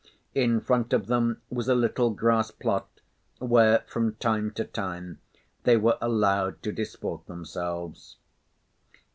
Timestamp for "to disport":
6.63-7.27